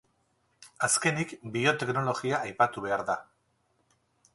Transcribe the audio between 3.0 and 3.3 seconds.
da.